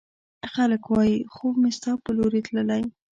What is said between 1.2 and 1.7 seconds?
خوب